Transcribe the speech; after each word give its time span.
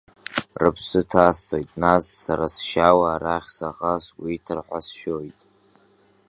Рыԥсы 0.61 1.01
ҭасҵоит, 1.11 1.69
нас, 1.81 2.05
сара 2.23 2.45
сшьала, 2.53 3.07
арахь 3.15 3.49
саӷа 3.55 3.93
сгәеиҭар 4.03 4.59
ҳәа 4.65 4.79
сшәоит. 4.85 5.39